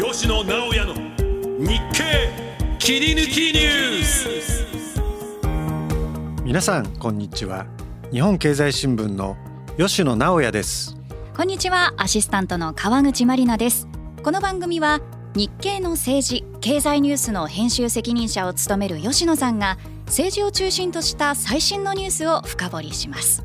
[0.00, 0.94] 吉野直哉の
[1.58, 2.30] 日経
[2.78, 4.28] 切り抜きニュース。
[6.44, 7.66] 皆さんこんにちは。
[8.12, 9.36] 日本経済新聞の
[9.76, 10.96] 吉野直哉です。
[11.36, 11.94] こんにちは。
[11.96, 13.88] アシスタントの川口真理奈です。
[14.22, 15.00] この番組は
[15.34, 23.44] 日経の政治経済ニュースの編集責任者を務める吉野さんが政治を中心とした最新のニュースを深掘りします。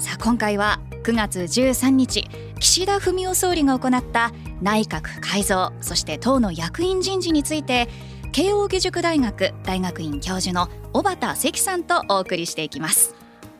[0.00, 2.28] さあ今回は9月13日
[2.60, 7.88] 岸田文雄総理が行った内閣改造そして党の役員人事について
[8.32, 13.14] 慶應義塾大学大学院教授の小畑関さんとお送りしていきます。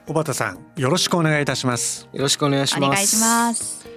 [0.06, 2.08] 小畑さんよろしくお願いいたします。
[2.12, 2.84] よろしくお願いします。
[2.84, 3.88] お願いします。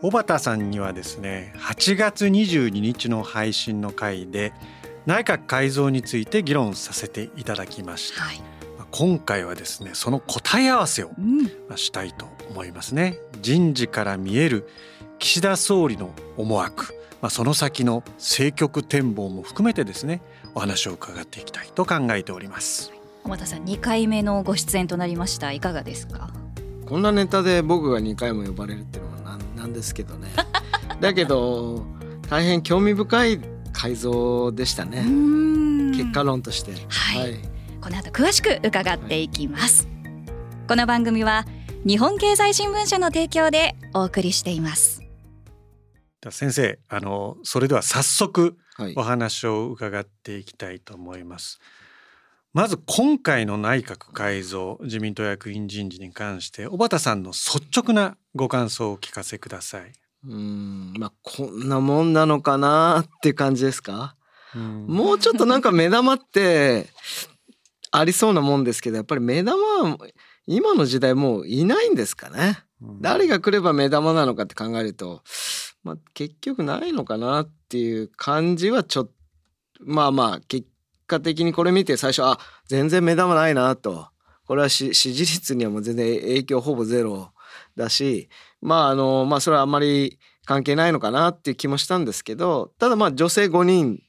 [0.00, 4.52] 小畑さんにはですね8月22日の配信の回で
[5.06, 8.40] 内閣改造について議論させていただきました、はい、
[8.90, 11.10] 今回はですねその答え合わせを
[11.76, 14.68] したいと思いますね、うん、人事から見える
[15.18, 20.20] 岸田総理の思惑、まあ、その先の政局展望も含めてですね
[20.54, 22.92] お話を伺っていきたいと考えております。
[23.24, 25.50] 小俣さん2回目のご出演となりました。
[25.52, 26.28] いかがですか？
[26.86, 30.28] こんなネタで僕が2回も呼ばれるっていうのはなんなんですけどね。
[31.00, 31.84] だけど
[32.28, 33.40] 大変興味深い
[33.72, 35.02] 改造でしたね。
[35.96, 37.40] 結果論として、はい、はい、
[37.80, 41.46] この後詳しく伺っていきます、はい、この番組は
[41.86, 45.02] 日本経済新聞社の提供でお送りしています
[46.30, 48.56] 先生あのそれでは早速
[48.96, 51.84] お話を伺っていきたいと思います、はい
[52.54, 59.90] まず今回の内閣改造自民党役員人事に関して小畑さんの率直なご感想をお聞かせください。
[60.24, 64.14] うんまあこんなもんなのかなって感じですか？
[64.54, 66.86] うもうちょっとなんか目玉って
[67.90, 69.98] ありそうなもんですけどやっぱり目玉は
[70.46, 72.58] 今の時代もういないんですかね。
[73.00, 75.22] 誰が来れば目玉なのかって考えると、
[75.82, 79.12] まあ、結局ないのかなっていう感じはちょっと
[79.80, 80.66] まあまあ結
[81.06, 82.38] 果的にこれ見て最初あ
[82.68, 84.08] 全然目玉ないなと
[84.46, 87.30] これは支持率にはもう全然影響ほぼゼロ
[87.76, 88.28] だし
[88.60, 94.00] まああのまあそれはあんまり関係ないのかなっていう気もしたんですけどただまあ女性5人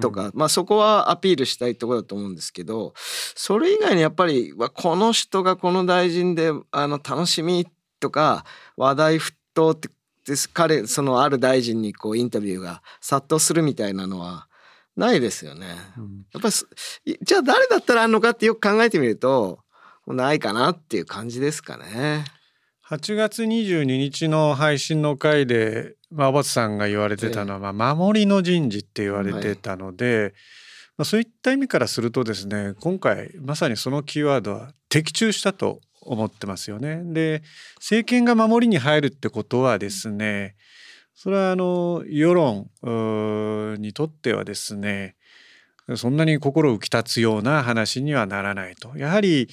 [0.00, 7.66] とか、うん、まあそこはアピールしたいところだと思うんですけどそれ以外にやっぱりこの人がこの大臣であの楽しみ
[8.00, 8.44] とか
[8.76, 9.88] 話題沸騰って
[10.52, 14.48] 彼そのある大臣にこうインタビューが殺到するみたいなのは
[14.96, 15.66] ないですよね。
[15.98, 16.48] うん、やっぱ
[17.04, 19.60] りじゃあ誰だったらあんのかってよく考えてみると
[20.06, 22.24] ないかなっていう感じですかね。
[22.88, 30.32] 8月22日の配信の回で、まあ、小さんが言われてたのは、まあ、守りの人事って言われてたので、はい、
[30.98, 37.02] まあ、そういった意味からするとですね今回まさにそのキーワードは的中したと思ってますよね。
[37.04, 37.42] で
[37.76, 40.54] 政権が守りに入るってことはですね
[41.14, 42.70] それはあの世論
[43.80, 45.16] にとってはですね
[45.96, 48.96] そんなに心浮き立つような話にはならないと。
[48.96, 49.48] やはり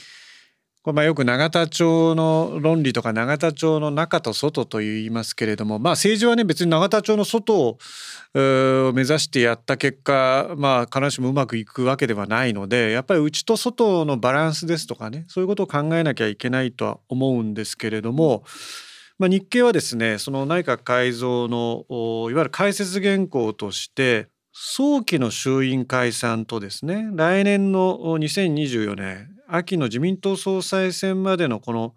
[0.84, 7.78] これまあよく永田町の論理とか永田町の中と外と言いますけれどもまあ政治はね別に永田町の外を
[8.34, 18.44] 目指してやった結果まあ必ずしもうまくいくわけではないのでやっぱり内と外のバランスですとかねそういうことを考えなきゃいけないとは思うんですけれども。
[19.20, 21.86] まあ、日経はですねその内閣改造の
[22.32, 31.94] いわゆる解説原稿として早期の衆院解散とですね来年の2024年秋の自民党総裁選までのこの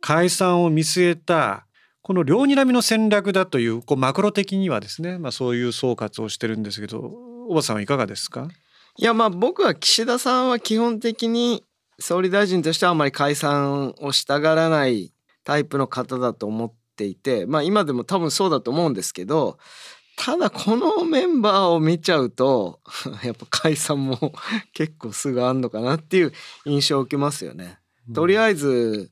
[0.00, 1.66] 解散を見据えた
[2.00, 7.12] この両睨みの戦略だというこうマクロ的にはですね、まあ、そういう総括をしてるんですけど
[7.48, 8.48] 小さんはいかがですか？
[8.96, 11.64] いやまあ僕は岸田さんは基本的に
[11.98, 15.12] 総理大臣としてはあまり解散をしたがらない
[15.44, 19.58] タイプの方だと思っていてまあ今でも多分そうだと思うんですけど
[20.16, 22.80] ただこのメンバーを見ちゃうと
[23.24, 24.32] やっぱ解散も
[24.72, 26.32] 結構すぐあんのかなっていう
[26.64, 27.78] 印象を受けますよね。
[28.14, 29.10] とりあえず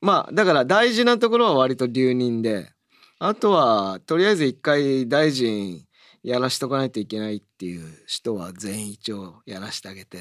[0.00, 2.72] まあだから大事なところは割と留任で
[3.18, 5.84] あとはとりあえず一回大臣
[6.22, 10.18] やらしとかないといけないっていう人は全員一応やらしてあげて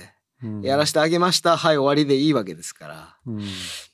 [0.64, 3.42] やらしてあげました、はい終わりでいいわけですから、うん、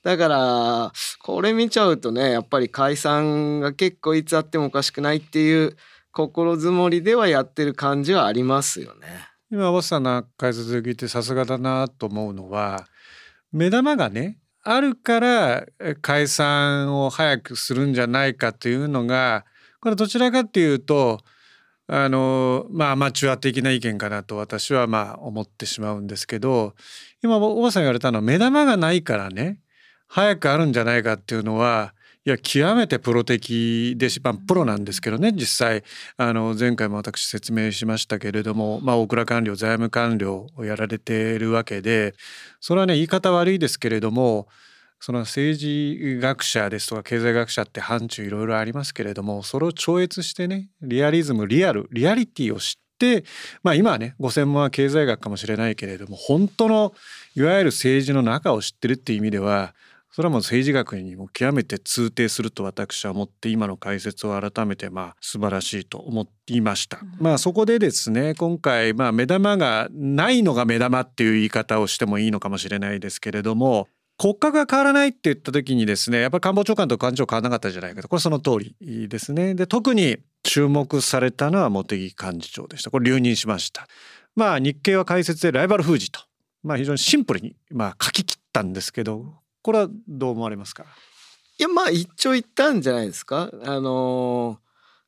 [0.01, 5.75] だからこれ見ちゃうとねやっぱり解散が結構いつあってもおかしくないっていう
[6.17, 9.07] 心づもりではやってる感じはありますよね。
[9.51, 12.87] 今ボスさんの解説を聞いてさすがだなと思うのは
[13.51, 15.65] 目玉がねあるから
[16.01, 19.45] 解散を早くするんじゃないかというのが
[19.79, 21.19] これどちらかっていうと
[21.85, 26.73] あのまあアマチュア的な意見かなと私はまあ思ってしまうんですけど
[27.23, 29.59] 今おばさん言われたのは目玉がないからね
[30.07, 31.93] 早くあるんじゃないかっていうのは
[32.27, 35.85] いや極めてプロ的でし、まあ、プロなんですけどね実際。
[36.17, 42.15] あの前回も私説明しましたけれども、まあ、大蔵官僚財務官僚をやられてるわけで
[42.59, 44.49] それはね言い方悪いですけれども
[44.99, 53.23] その政治学者ですとか経済学者って範疇いろいろありますけれどもそれを超越してねリアリズムリアルリアリティを知って
[53.63, 56.93] まあ今はねご専門は経済学かもしれないけれども本当の
[57.35, 59.73] いわゆる政治の中を知ってるっていう意味では
[60.17, 67.01] それはもう政治学にも極めて通底すると私は思って今の解説を改めてまあ素晴らしいと思っていました。
[67.19, 79.53] まあそこでですね今回まあ目玉がないのが目玉っていう言い方をしてもいいのかもしれないですけれども骨格が変わらないって言った時にですねやっぱり官房長官と官庁変わらなかったじゃないかとこれその通りですね。
[79.53, 82.89] で特に注目されたのは茂木幹事長でした。
[82.89, 83.87] これ留任しました。
[84.35, 86.21] まあ日経は解説でライバル封じと、
[86.63, 89.35] まあ、非常にシンプルにまあ書き切ったんですけど
[89.67, 90.85] これはどう思われますか？
[91.59, 93.51] いやまあ一長一短じゃないですか。
[93.65, 94.57] あのー、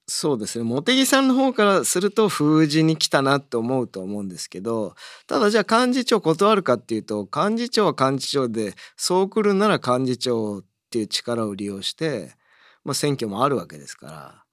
[0.05, 0.65] そうですね。
[0.65, 4.95] 茂木さんの方からすると封じに来たなって思うと思うんですけど
[5.27, 12.33] ただじゃあ幹事長断るかっていうと幹事長は幹事長でそう来るなら幹事長っていう力を利用して、
[12.83, 14.43] まあ、選挙もあるわけですから、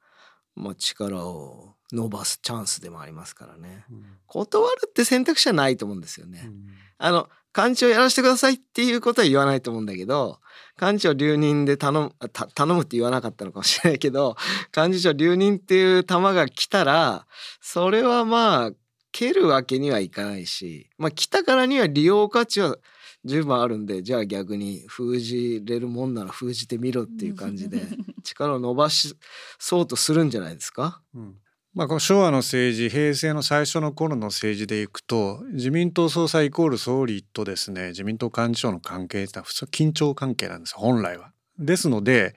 [0.55, 6.43] まあ、力を伸ばすチャンスでもありますからね、うん、断るって選択肢はないと思うんですよね。
[6.45, 6.67] うん、
[6.99, 10.41] あの幹事長やらせてくださいっていうことは言わないと思うんだけど
[10.81, 12.13] 幹事長留任で頼む
[12.55, 14.37] 頼むって言わなかったのかもしれないけど
[14.77, 17.27] 幹事長留任っていう球が来たら
[17.61, 18.71] それはまあ
[19.13, 22.77] 蹴るわけにはいかないし、まあ、来たからには利用価値は
[23.25, 27.81] 十分あるんでじゃあ逆に封じれるもんなら封じてみろっていう感じで
[28.23, 29.17] 力を伸ばし
[29.59, 31.01] そうとするんじゃないですか？
[31.15, 31.35] うん
[31.77, 41.33] まあ、この昭和の政治平成の最初の頃の政治でいくと自民党総裁イコール総理とですね自民党幹事長の関係って普通緊張関係なんです本来は。
[41.59, 42.35] ですので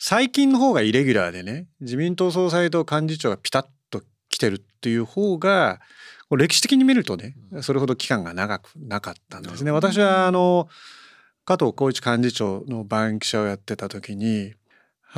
[0.00, 5.80] 最近の方がイレギュラーでね自民党総裁と幹事長がピタッと来てるっていう方が
[6.36, 9.70] 歴史的に見るとねそれほど期間が長くなかったんですね。
[9.70, 10.68] 私はあの
[11.44, 14.54] 加藤浩一幹事長の番記者をやってた時に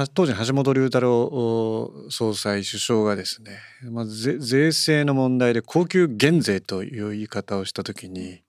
[0.07, 3.59] 当時橋本龍太郎総裁首相がですね、
[3.91, 8.43] まあ、税制の問題で高級減税という言い方をした時に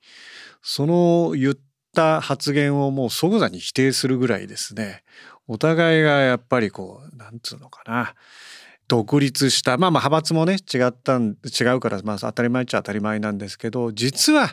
[0.62, 1.56] その言っ
[1.96, 5.04] た発言をもう即座に否定するぐらいですね
[5.48, 8.14] お互いがやっぱりこうなんつうのかな
[8.88, 14.50] 独立したまあまあ派閥もね違ったん違うからまあ当たり前っちゃ当たり前なんですけど実は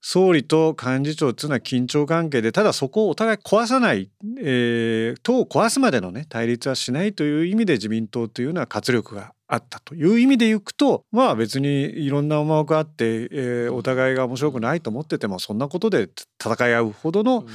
[0.00, 4.10] 総理と幹事長っていうのは緊張関係でただそこをお互い壊さない、
[4.40, 16.08] えー、党を壊すまでのね対立はしないという意味で自民党というのは活力があったという意味でいくとまあ別にいろんな思惑があって、えー、お互いが面白くないと思っててもそんなことで
[16.42, 17.46] 戦い合うほどの、うん。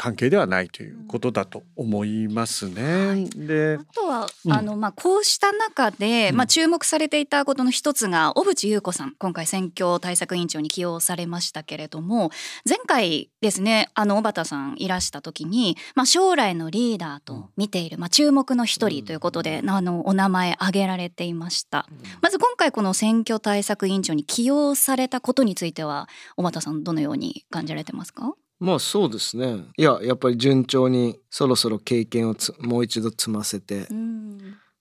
[0.00, 3.06] 関係ではないということだと思いますね。
[3.06, 9.14] はい、であとは、うん、あのまあこうした中で、まあ注目されていたことの一つが小渕優子さん。
[9.18, 12.30] 今回選挙対策委員長に起用されましたけれども
[12.66, 21.86] 前回ですねあの小畑さんいらした時に、まあ、将来のリーダーと見ている、まあ、注目の一人ということで、うん、あのお名前挙げられていました。
[22.22, 28.32] まず今回この選挙対策委員長に起用されたことについては小畑さんどのように感じられてますか？
[28.60, 29.64] まあそうですね。
[29.78, 33.88] いややっぱり順調にそろそろ経験をもう一度積ませて、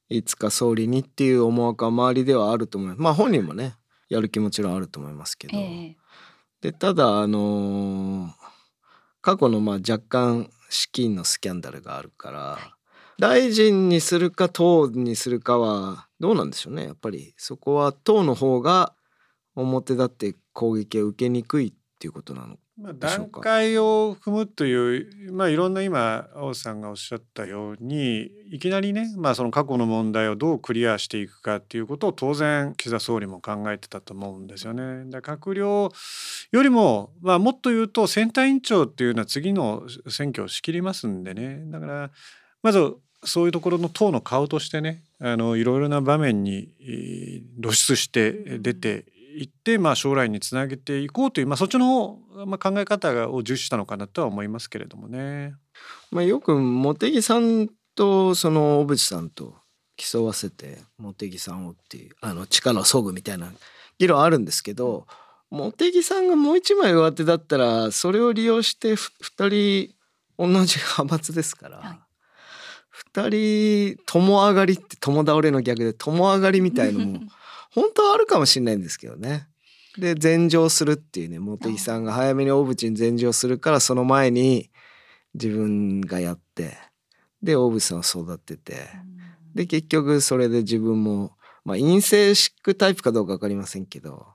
[0.09, 3.01] いつか総理にっていう思惑は周りではあると思います。
[3.01, 3.75] まあ本人もね
[4.09, 5.95] やる気もちろんあると思いますけど、えー、
[6.61, 8.31] でただあのー、
[9.21, 12.61] 過去のまあ若干資金のスキャンダルがあるから、はい、
[13.17, 16.83] 大臣にするか党にするかはどうなんでしょうね。
[16.83, 18.93] やっぱりそこは党の方が
[19.55, 35.09] 表立って攻撃を受けにくいっていうことなのまあ、段階を踏むという、まあ、いろんな今青さんがおっしゃったようにいきなりね、まあ、その過去の問題をどうクリアしていくかっていうことを当然岸田総理も考えてたと思うんですよね。
[35.09, 35.91] だ閣僚
[36.51, 42.11] よりも、まあ、もっと言うと選対委員長っていうのは次の選挙を仕切りますんでねだから
[42.63, 46.69] まずそういうところの党の顔としてねあのいろいろな場面に
[47.61, 49.05] 露出して出て
[49.35, 55.53] いって、まあ、将来につなげていこうという、まあ、そっちの方、まあ、考え方を重視したのかなとは思いますけれどもね。
[56.11, 59.55] まあ、よく茂木さんとその小渕さんと
[59.97, 63.51] 競わせて茂木さんをっていうあの力を削ぐみたいな
[63.97, 65.05] 議論あるんですけど
[65.51, 69.93] 茂木さんがもう一枚上手だったらそれを利用して2人
[70.37, 71.77] 同じ派閥ですから。
[71.77, 71.99] はい
[73.13, 77.19] 2人共上がりって共倒れの逆で共上がりみたいのも
[77.71, 79.47] 本当はあるかもしれないんですけどね。
[79.97, 84.69] で禅譲するっていうね茂木さんが早めに小渕に禅譲するからその前に
[85.33, 86.77] 自分がやって
[87.41, 88.87] で大渕さんを育てて
[89.53, 91.35] で結局それで自分も、
[91.65, 94.27] まあ、陰性シックタイプかどうか分かりませんけど、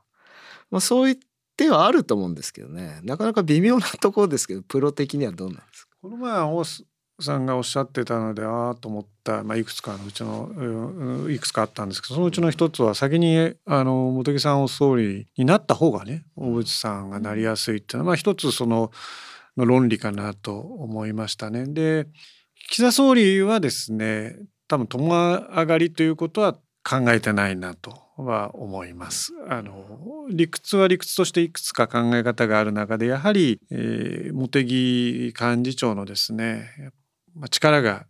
[0.70, 1.18] まあ、そういっ
[1.56, 3.00] てはあると思うんですけどね。
[3.04, 5.96] なかなか微妙なところですけどプロ的にはどうなんですか？
[6.02, 6.64] この前大
[7.20, 18.90] さんがおっしゃってたのでああと思った、まあ、いくつかのうちのいくつかあったんですけどそのうちの一つは先にあの茂木さんを総理になった方がね大渕さんがなりやすいっていうのは、まあ、一つその
[19.56, 21.66] の論理かなと思いましたね。
[21.66, 22.06] で
[22.70, 29.32] 岸田総理はですね多分共上がりということは考えてないなとは思います。
[29.48, 36.92] あの理屈は理屈としていくつか考え方がある中でやはり、えー、茂木幹事長のですね
[37.50, 38.06] 力が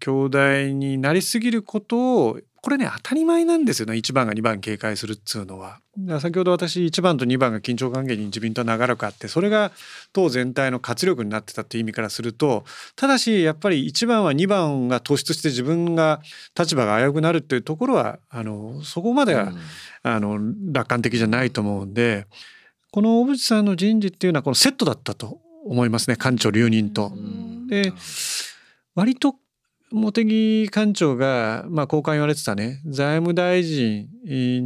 [0.00, 3.94] 強大になりすぎることをこれね当たり前なんですよね。
[3.94, 5.80] 1番が2番警戒するっつうのは。
[6.20, 9.70] 先ほど私1番と2番が緊張関係に自民党は長らくあってそれが
[10.12, 12.64] 党全体の活力になってたっていう意味からすると
[12.96, 16.20] ただしやっぱり1番は2番が突出して自分が
[16.58, 19.58] 立場が危うくなるっていうところはあのそこまでは、うん、
[20.02, 20.38] あの
[20.72, 22.26] 楽観的じゃないと思うんで
[22.90, 26.16] この小渕さんの人事っていうのはこのセットだったと思いますね。
[26.16, 27.12] 官庁留任と。
[27.68, 27.92] で
[28.96, 29.36] 割と
[29.92, 32.82] 茂木幹長が、まあ、交換言われてたね。
[32.86, 34.08] 財務大臣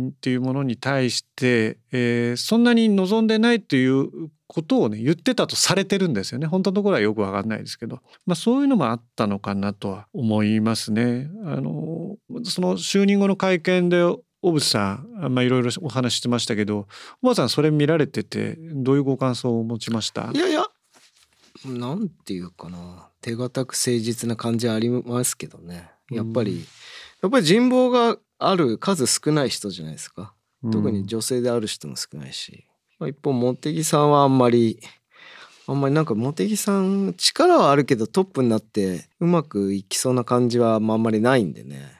[0.09, 4.09] っていうものに対して、えー、そんなに望んでないという
[4.47, 6.47] ことをね言ってたとされてるんですよね。
[6.47, 11.29] 本当のところはよく分かんないですけど、まあ、そういうのもあったのかなとは思いますね。
[11.45, 16.89] あのその就任後の会見で小渕さん、まあ、いろいろお話してましたけど
[17.21, 20.31] 小渕さんそれ見られててどういうご感想を持ちました？
[20.33, 20.65] いやいや
[21.64, 23.09] なんていうかな。
[23.21, 25.90] 手堅く誠実な感じありますけどね。
[26.11, 26.64] やっぱり、うん、や
[27.29, 30.35] っぱり人望がある数少ない人じゃないですか、
[30.73, 32.67] 特に女性である人も少ないし、
[32.99, 34.81] まあ、一方茂木さんはあんまり
[35.67, 41.93] あんまりなんか茂木さん力はあるけどトップになってうまくいきそうな感じはあんまりないんでね。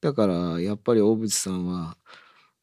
[0.00, 1.96] だからやっぱり大渕さんは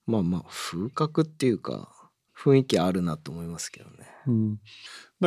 [0.06, 1.90] まあまあ風格っていうか
[2.38, 4.08] 雰囲気あるなと思いますけどね。
[4.28, 4.50] うん。
[4.50, 4.58] まあ、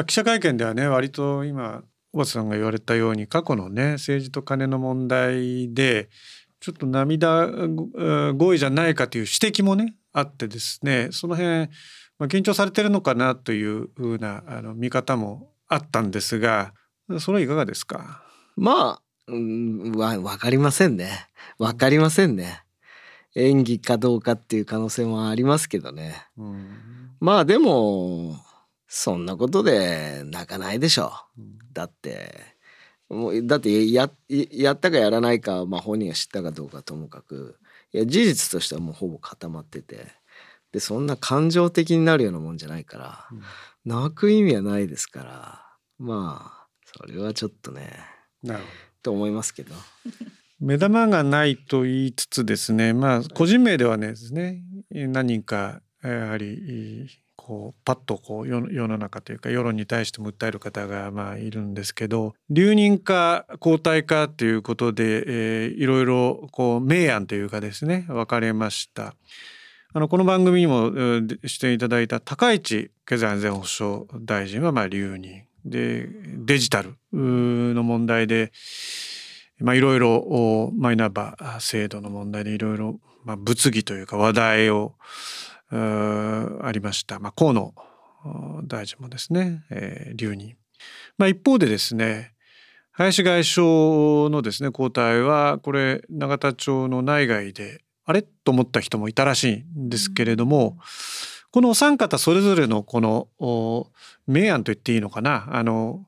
[0.03, 1.83] 記者会見ではね割と今
[2.13, 6.09] 小畑さんが言われたように過去のね政治と金の問題で
[6.61, 7.47] ちょっと涙
[8.33, 11.69] 合意じゃないかという指摘もねあってですねその辺、
[12.19, 16.73] まあ、緊張されてるのかなというふうなあの見方もあったんですが
[17.21, 18.23] それはいかがですか？
[18.57, 21.29] まあ、うん、わ分かりませんね。
[21.59, 22.63] 分かりませんね。
[23.35, 26.69] 演技かどうかっていう可能性もありますけどね、うん、
[27.21, 28.37] まあでも
[28.87, 32.35] そんなことで泣かないでしょ、うん、だって
[33.09, 37.59] もうだってややったかやらないか、まあ、本人が知ったかどうかともかく
[37.93, 40.07] いや事実としてはもうほぼ固まってて。
[40.73, 43.43] でそんな感情的になるようなもんじゃないから、うん、
[43.85, 45.63] 泣く意味はないですから
[45.99, 47.93] まあそれはちょっとね
[48.43, 48.71] なるほど。
[49.05, 49.75] と思いますけど。
[50.59, 57.09] 目玉がないと言いつつですねまあ個人名ではねですね何人かやはり
[57.47, 69.15] こうパッとこう世の中というか世論に対しても訴える方がまあいるんですけど留任か交代かということで、えー、いろいろこう明暗というかですね分かれました。
[69.93, 70.91] あのこの番組にも
[71.45, 76.09] 出演いただいた高市経済安全保障大臣はまあ留任で
[76.39, 78.53] デジタルの問題で
[79.61, 84.95] まあいろいろマイナンバー制度の問題でいろいろ物議というか話題を
[85.71, 87.75] ありました、まあ、河野
[88.65, 90.57] 大臣もですね、えー、留任、
[91.19, 92.33] まあ、一方でですね
[92.93, 98.23] 林外相のですね交代はこれ永田町の内外であれ？
[98.23, 100.79] と思った人もいたらしいんですけれども、
[101.51, 103.29] このお三方それぞれのこの
[104.27, 105.49] 明暗と言っていいのかな？
[105.51, 106.07] あの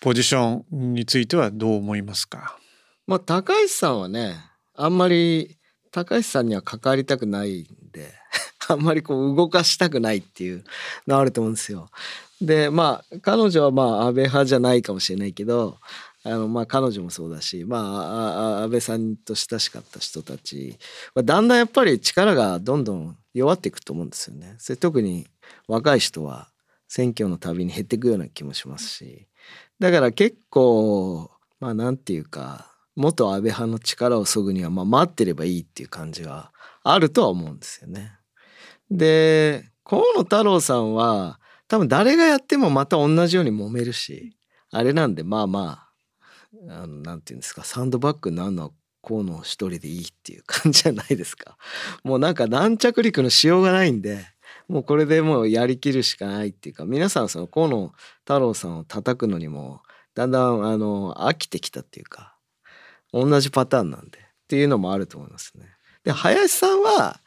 [0.00, 2.58] ポジションについてはどう思いますか？
[3.06, 4.36] まあ高橋さんはね
[4.76, 5.57] あんまり
[5.90, 8.12] 高橋さんには関わりたくないんで
[8.68, 10.64] あんまりこう動かしたくないっていう
[11.06, 11.90] のあると思うんですよ。
[12.40, 15.78] でまあ彼女はまあ安倍派じゃないかもしれないけど
[16.22, 20.78] あのまあ彼女もそうだしまあ安倍さんと親しかった人たち
[21.14, 24.56] はだんだんやっぱり力がどんどん弱っていくと思うんですよね。
[24.58, 25.26] それ特に
[25.66, 26.48] 若い人は
[26.88, 29.26] 選挙のたびに減っていくような気もしますし
[29.78, 31.30] だから結構
[31.60, 36.52] まあなんていうか元安倍派の力をそぐにはまあ待ってればいいっていう感じは
[36.82, 38.18] あるとは思うんですよね。
[38.90, 41.38] で河野太郎さんは
[41.68, 44.36] 多分誰がやってもまた同じように揉めるし
[44.72, 45.88] あれなんでまあま
[46.70, 51.56] ああのなんていうんですかサンドバッグになるのは河野一人でいいっていう感じじゃないですか。
[52.02, 54.26] もうなんか軟着陸のしようがないんで
[54.66, 57.92] もうこれでもうやりきるしかないっていうか皆さんその河野
[58.24, 59.82] 太郎さんを叩くのにも
[60.14, 62.37] だんだんあの飽きてきたっていうか
[63.12, 65.66] 同じパターンなんでっていうのもあると思いますね。
[66.04, 67.20] で林さんは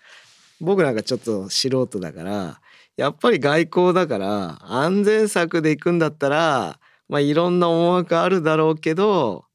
[0.60, 2.62] 僕なんかちょっと素人だから
[2.98, 9.46] やっぱり外交だから安全策で行くんだったらまあいろんな思惑あるだろうけど、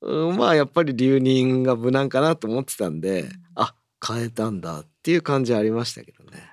[0.00, 3.74] うん、まあやっぱり留任が無難かなと思ってたんであ
[4.06, 6.50] 変えたんだっていう感じありましたけどね。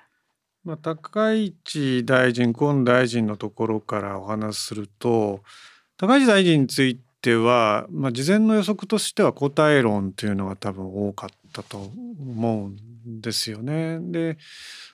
[0.64, 5.40] まあ、高市大臣河野大臣のところからお話しすると
[5.96, 13.98] 高市大臣については、まあ、事前の予測としては交代論というのが多分多かったと思うんですよね。
[14.00, 14.38] で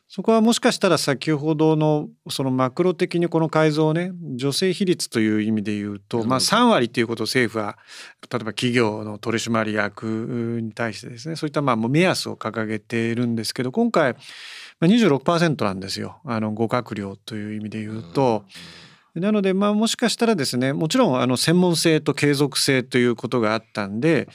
[0.08, 7.78] そこはもしかしたら先ほどのそのマクロ的にこの改造をね女性比率という意味で言うと、まあ、3割ということを政府は
[8.30, 14.14] 例えば企業の取締役に対してですねそういったまあ目安を掲げているんですけど今回
[14.82, 18.44] 26%なんですよあのご閣僚という意味で言うと。
[19.14, 24.28] なのでまあもしかしたらですねもちろんあの専門性と継続性ということがあったんで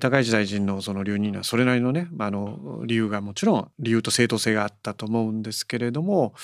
[0.00, 6.34] 高市大臣のその留任にはそれなりのねあの理由がもちろん理由と正当性があったと思うんですけれども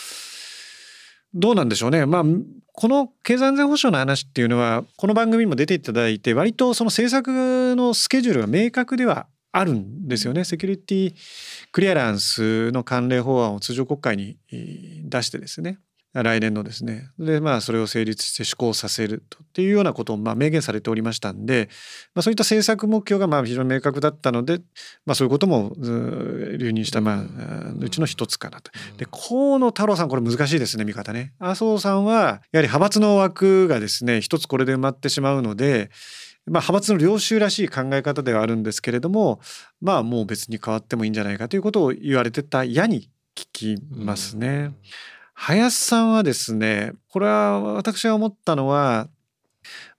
[1.35, 2.07] どうなんでしょうね。
[2.07, 2.25] まあ
[2.73, 10.45] この経済安全保障の話っていうのはこの番組にも出ていただいて割とその政策のスケジュールが明確ではあるんですよね。
[10.45, 11.15] セキュリティ
[11.73, 15.79] クリアランスの関連法案を通常国会に出してですね
[16.15, 21.69] 来年のですねでまあそれを成立して施行させるとっていうようなことをまあ明言されておりましたんで、
[22.15, 24.61] まあ、そういった政策目標がまあ非常に明確だったので、
[25.05, 28.71] まあ、そういうことも留任したまあうちの一つかなと。
[28.97, 31.35] で河野太郎さんこれ難しいですね見方ね。
[31.39, 35.91] 麻生さんはやはり派閥の枠がですね一つこれで埋まってしまうので
[36.47, 39.39] まあ、派閥の領袖らしい考え方ではあるんですけれども
[39.83, 44.49] まあもう別に変わってもいいんじゃないかということを言われてた矢に聞きますね。
[44.49, 44.77] うん
[45.41, 49.09] 林さんはですねこれは私が思ったのは、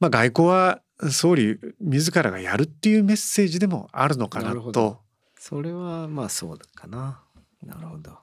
[0.02, 5.00] まあ、外交は総理自らがやるっていうメッセージでもあるのかなと。
[5.38, 7.22] それはまあそうかな。
[7.66, 8.18] なるほど。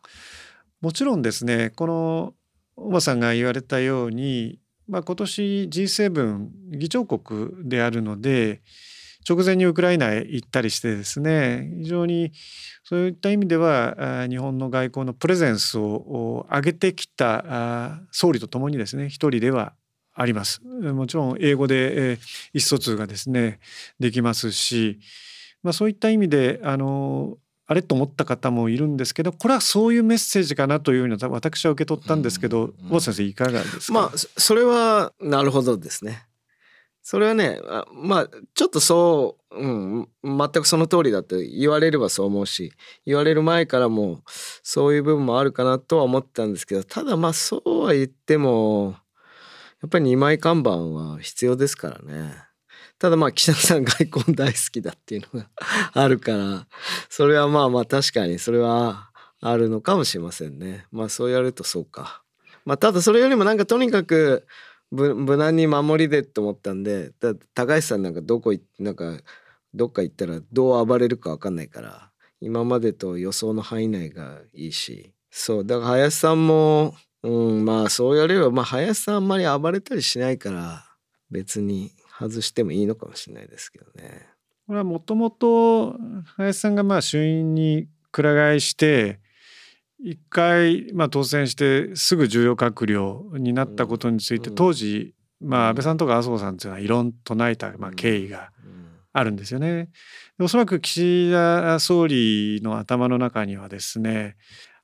[0.82, 2.34] もちろんですねこの
[2.76, 8.60] 大場さんが言われたように、まあ、今年 G7 議長国であるので
[9.28, 12.32] 直前にウクライナへ行ったりしてですね非常に
[12.84, 19.72] そういった意味では日本の外交のプレゼンスを上げてきた総理とともにですね一人では
[20.14, 20.62] あります。
[20.64, 22.18] もちろん英語で
[22.54, 23.58] 意思疎通がですね
[23.98, 24.98] できますし、
[25.62, 27.36] まあ、そういった意味であの
[27.66, 33.92] あれと思った方もいるんですけどこれはそういうメッセージかなというのは私は受け取ったんですけど、うんうん、先生いかがですか？
[33.92, 36.26] まあそれはなるほどですね。
[37.08, 37.60] それはね
[37.94, 42.72] まあちょっとそう、うん、全くその通りだと言われればそう思うし
[43.04, 44.22] 言われる前からも
[44.64, 48.96] そういう部分もあるかなとは思ってたんですけどただまあそうは言っても
[49.82, 52.34] やっぱり二枚看板は必要ですからね。
[52.98, 55.48] ただまあ岸田さん外交大好きだっていうのが
[55.92, 56.66] あるから
[57.08, 60.86] それはまあまあ確かにそれはあるのかもしれませんね。
[60.90, 62.24] まあそうやるとそうか。
[62.64, 64.44] まあただそれよりもなんかとにかく
[64.90, 67.12] 無難に守りでって思ったんで
[67.54, 69.18] 高橋さんなんかどこなんか
[69.74, 80.84] どっか行ったらどう暴れるか分かんないから今までと予想の範囲内がいいしそうだから林さんも、うん、まあそうやればまあ林さんあんまり暴れたりしないから
[81.30, 84.26] 別に外してもいいのかもしれないですけどね。
[84.66, 85.96] これはもともと
[86.36, 89.20] 林さんがまあ衆院にくら替えして
[89.98, 98.50] 一回、まあ、当選してすぐ重要閣僚になったことについて、当時、まあ、安倍さんとか麻生さんっていうのは異論唱えた、まあ、経緯が
[99.12, 99.88] あるんですよね。
[100.38, 104.36] おそらく岸田総理の頭の中にはですね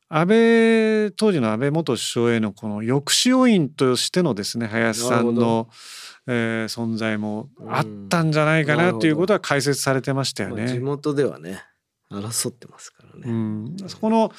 [0.09, 5.68] 安倍当時の安倍元首相へのこの抑止要因としてのですね林さんの、
[6.27, 10.68] えー、存在もあったんじゃないかなということは解説されてましたよね。
[10.68, 11.62] 地元ではね
[12.11, 13.31] 争ってますからね。
[13.31, 14.33] うん、そこの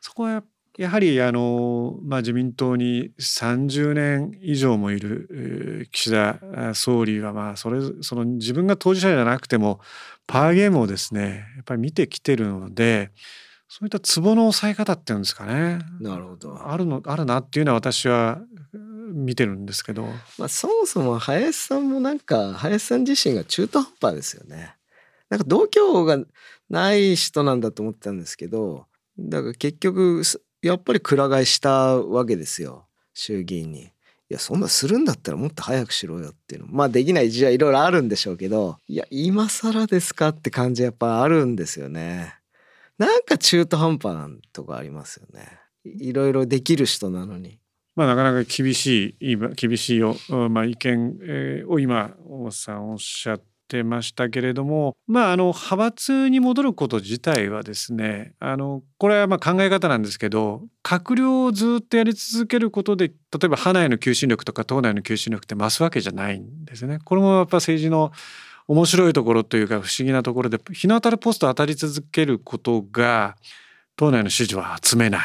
[0.00, 0.42] そこは
[0.78, 9.80] やはりあの、まあ、自民党に30年以上もいる岸田総理はまあそれその自分が当事者じゃなくても
[10.26, 13.10] パワーゲームをですねやっぱり見てきてるので
[13.68, 18.40] そういったツボの抑え方っていうんですかねなるほどあるのあるなっていうのは私は
[19.12, 20.06] 見てるんですけど、
[20.38, 24.74] まあ、そもそも林さんもなんか林さん自身が中途半端ですよね。
[25.28, 26.24] なんか度胸が
[26.70, 28.86] ない人なんだと思ったんですけど
[29.18, 30.22] だから結局
[30.62, 33.90] やっぱりくら替えしたわけですよ衆議院に。
[34.28, 42.34] いやそんなするんだったらもっと早くしろよっていうのまあできない事情はいろいろあるんでしょうけどいや今更ですかって感じやっぱあるんですよね。
[42.98, 45.46] なんか中途半端なとこありますよね。
[45.84, 47.60] いろいろできる人なのに。
[47.94, 50.16] まあ、なかなか厳しい厳しいよ、
[50.50, 66.98] まあ、意見を今大さんおっしゃってましたけれども、まあ、あの派閥に戻ること自体はですねあのこれはまあ考え方なんですけど閣僚をずっとやり続けることで例えば派内の求心力とか党内の求心力って増すわけじゃないんですね。
[67.04, 68.12] これもやっぱ政治の
[68.68, 73.36] 面白いところというか不思議なところで日の当たるポスト当たり続けることが
[73.96, 75.22] 党内の支持は集めない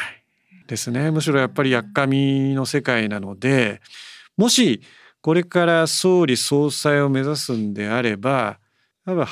[0.68, 3.80] ですねむしろやっぱりやっかみの世界なので
[4.36, 4.80] もし
[5.22, 8.58] これから総理総裁を目指すんであれば
[9.06, 9.28] やっぱ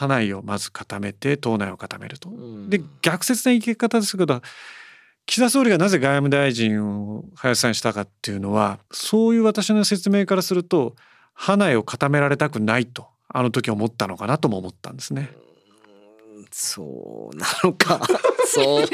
[0.00, 2.30] 派内をまず固めて党内を固めると。
[2.68, 4.42] で逆説な生き方ですけど
[5.26, 10.94] 岸田総理がなぜ外務大臣を林さんにしたかっていうのはそういう私の説明からすると
[11.36, 15.30] 派内を固められたくないとあの時思ったのかなとも思ったんですね。
[16.50, 18.00] そうなのか
[18.46, 18.86] そう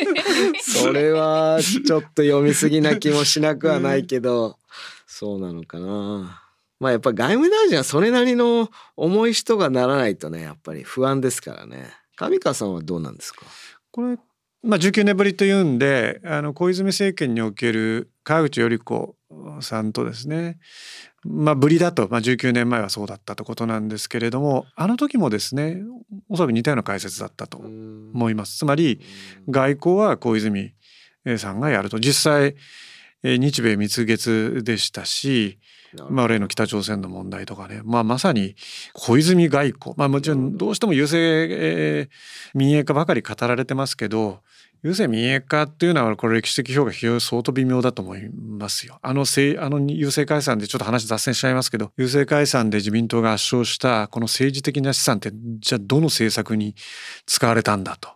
[0.61, 4.59] それはちょっと読みすぎな気もしなくはないけど、
[5.07, 6.43] そうなのかな。
[6.79, 11.93] まあやっぱ外務大臣はそれなりの重い人がならないとねやっぱり不安ですからね。
[12.17, 13.45] 上川さんはどうなんですか？
[13.91, 14.17] これ
[14.63, 19.17] まあ19年ぶりというんであの小泉政権における川口頼子
[19.61, 20.59] さんとですね
[21.25, 25.83] まあ、ぶりだと、まあ、19年前はそうだったということなんですけれどもあの時もですね
[26.29, 28.57] おそらく似たような解説だったと思います。
[28.57, 29.01] つまり
[29.49, 30.73] 外交は小泉
[31.39, 31.99] さんがやると。
[31.99, 32.57] 実際
[33.23, 35.59] 日米蜜月でしたし
[36.09, 38.55] まあ、例の北朝鮮の問題とかね、まあ、まさに
[38.93, 40.69] 小泉外交、まあ、もちろんど。
[40.69, 42.09] うしても優勢
[42.55, 44.41] 民営化ばかり語られてますけど
[44.83, 48.99] 郵政民営化っていうのはこれ歴史的評価非常に相当微妙だと思いますよ。
[49.03, 56.75] あのあの郵政解散でちょっと話脱線しちゃいますけど郵政解散で自民党が圧勝したこの政治的な資産ってじゃあどの政策に
[57.27, 58.11] 使われたんだと。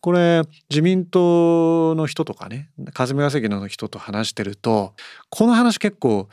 [0.00, 4.94] これ自民党の人とかね霞が関の人と話してると
[5.28, 6.28] この話結構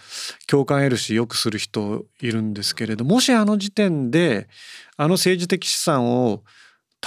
[0.48, 4.48] 共感得るしよくする人いるんですけれどもしあの時点で
[4.96, 6.44] あの政治的資産を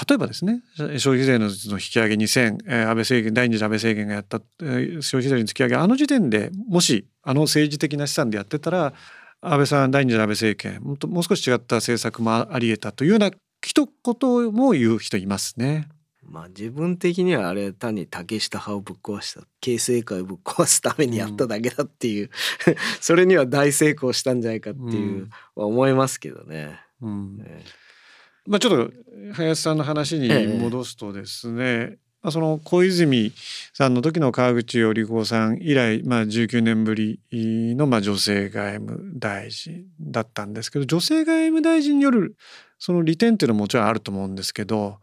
[0.08, 8.92] 例えばですね消費税の引き上げ2000、えー、安倍政権第二次安倍政権がやった、えー、消費税の突き上げあの時点でもしあの政治的な資産でやってたら
[9.42, 13.30] 安倍さん第二次安倍政権ももう少し違った政策もありえたというような
[13.62, 15.88] 一言も言う人いますね。
[16.22, 22.30] まあ自分的にはあれ単に竹下派をぶっ壊した形成会をぶっ壊すためにやっただけだっていう、
[22.68, 26.78] うん、 それには大成功したんじゃないかっていう、は思いますけどね。
[27.02, 27.64] うんね
[28.50, 28.92] まあ、ちょっと
[29.34, 33.32] 林さんの話に戻すとですね、ええ、まあ、その小泉
[33.72, 42.36] さんの時の川口頼子さん以来、まあ、19年ぶりのまあ女性外務大臣だったんですけど女性外務大臣による
[42.76, 44.98] その利点っていうのはもちろんあると思うんですけど、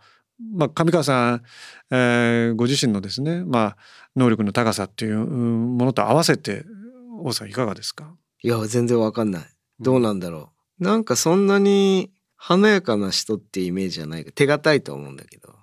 [0.53, 1.41] まあ、上川さん、
[1.89, 3.77] えー、ご自身のですね、まあ、
[4.17, 6.65] 能力の高さっていうものと合わせて
[7.23, 8.13] 大さんいかがですか？
[8.43, 9.43] いや全然わかんない。
[9.79, 14.31] どうなんだろう、うん、なんかそんなに華やかな人ってイメージじゃないか。
[14.31, 15.53] 手堅いと思うんだけど。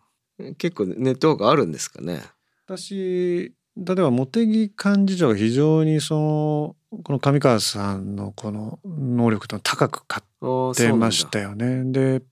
[0.58, 2.22] 結構ネットワークあるんですかね？
[2.66, 11.84] 私例えば茂木幹事長が非常にそのこの上川さんのこの能力と高く買ってましたよね。
[11.92, 12.22] で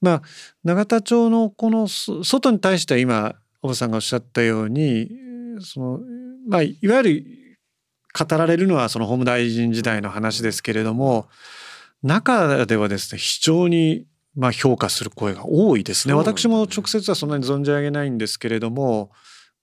[0.00, 0.22] まあ
[0.64, 5.10] 永田町のこの外に対しては今小野さんがおっしゃったように
[5.60, 6.00] その
[6.48, 7.24] まあいわゆる
[8.16, 11.28] 語られるのはその法務大臣時代の話ですけれども
[12.04, 16.14] 中ではですね非常にまあ評価する声が多いですね。
[16.14, 19.10] 私も直接はそんなに存じ上げないんですけれども、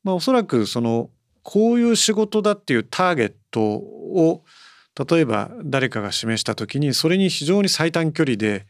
[0.04, 1.10] まあ、おそらくその
[1.44, 4.44] こういう仕事だっていうターゲットを
[5.10, 8.66] 例えば誰かが示した時にそれに非常に最短距離で、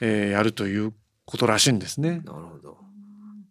[0.00, 0.92] えー、やるという
[1.24, 2.22] ことらしいんですね。
[2.24, 2.78] なるほど。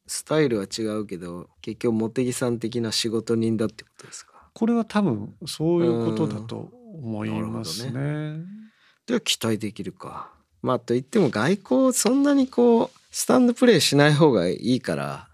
[0.07, 4.49] スタイルは違うけど結局茂木さん的な仕事人だってことですか？
[4.53, 6.71] これは多分そういうことだと
[7.03, 8.37] 思いますね。
[9.07, 10.29] では期待できるか。
[10.61, 15.29] まあといっても外交そんなにこうスタンドプレーしない方がいいから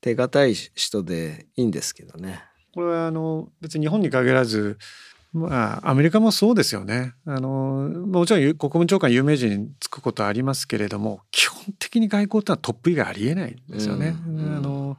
[0.00, 2.42] 手堅い人でいいんですけどね。
[2.74, 4.78] これはあの別に日本に限らず
[5.32, 7.14] まあアメリカもそうですよね。
[7.24, 14.16] あのもちろん国務長官有名人につくことはありますけれども基本的に外交ってのはトップ以外ありえないんですよね。
[14.26, 14.98] うんうん、あの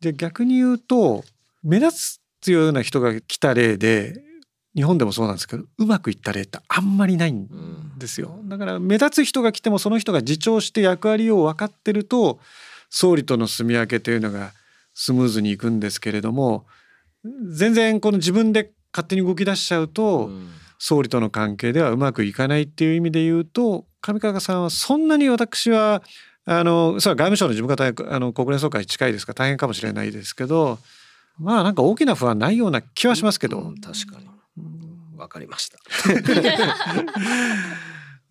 [0.00, 1.22] で逆に言うと
[1.62, 4.29] 目立つような人が来た例で
[4.74, 7.48] 日本でもそうなんですけどうまくいった例ってあんまりないん
[7.98, 8.38] ですよ。
[8.44, 12.38] だから目立つ人が来てもその人が自重して役割を分かってると
[12.88, 14.52] 総理との住み分けというのが
[14.94, 16.66] スムーズにいくんですけれども
[17.52, 20.30] 全然この自分で勝手に動き出しちゃうと、
[20.78, 26.02] 総理との関係ではうまくいかないっていう意味で言うと上川さんはそんなに私は
[26.46, 30.78] あのそれは外務省の事務方あの国連総会近いですから大変かもしれないですけど
[31.38, 34.29] まあなんか大きな不安ないような気はしますけど、うん確かに
[35.20, 35.78] わかりました。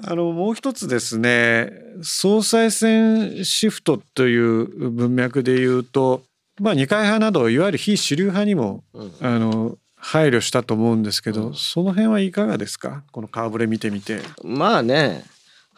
[0.02, 1.71] あのもう一つですね
[2.02, 6.23] 総裁選シフトという文脈で言うと、
[6.60, 9.12] まあ、二階派などいわゆる非主流派にもうん。
[9.21, 11.54] あの配慮したと思うんですけど、うん。
[11.54, 13.04] その辺はいかがですか？
[13.12, 14.21] この顔ぶれ見てみて。
[14.45, 15.25] まあね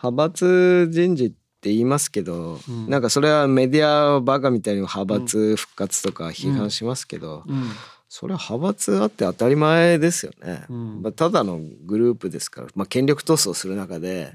[0.04, 2.88] 派閥人事って言いますけど、うん。
[2.88, 7.43] なんかそれはメディアバカみたいに派閥復活とか批判しますけど、
[8.13, 10.65] それは派閥あって当たり前ですよね。
[10.67, 11.02] うん。
[11.02, 14.34] まあ、ただのグループですから、まあ、権力闘争する中で、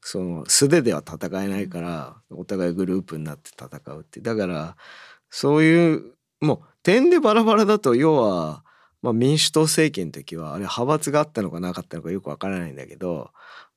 [0.00, 4.20] その素手では戦えないからお互いグループになって戦うって。
[4.22, 4.74] だから
[5.28, 8.64] そういうもう点でバラバラだと要は、
[9.02, 13.32] まあ、民主党政権の時はあれ派閥があったのかなかったのかよくわからないんだけど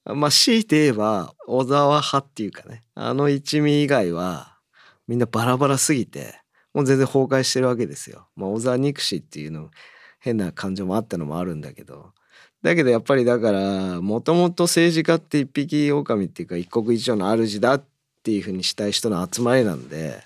[0.06, 4.58] まあ強いて言えば小沢派っていうかねあの一味以外は
[5.06, 6.43] みんなバラバラすぎて
[6.74, 8.28] もう全然崩壊してるわけですよ。
[8.36, 9.70] まあ、小沢憎しっていうの
[10.20, 12.14] 変な感情もあったのもあるんだけど
[12.62, 17.86] だけどやっぱりだからもともと政治家って一匹狼っていうか一国一城の主だっ
[18.24, 20.24] ていうふうにしたい人の集まりなんで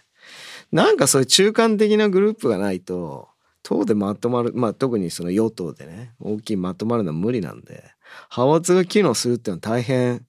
[0.71, 3.27] なんかそういう中間的なグループがないと
[3.63, 7.83] 党でまとまるまあ特にその与党でね大きいまとまるのは無理なんで
[8.31, 10.26] 派閥が機能するっていうのは大変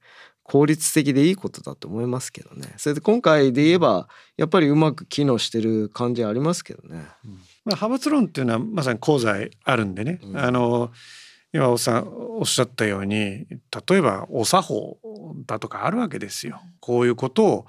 [0.48, 2.72] 効率的でいいことだと思いますけどね。
[2.78, 4.08] それで今回で言えば
[4.38, 6.96] やっぱりうまく機能してる感じありますけどね。
[6.96, 10.38] まあ、派閥論っていうのはまさに功罪あるんでね、うん。
[10.38, 10.90] あの
[11.52, 12.08] 今おさん
[12.38, 13.46] おっしゃったように
[13.88, 14.98] 例えばお作法
[15.46, 16.62] だとかあるわけですよ。
[16.80, 17.66] こういうことを、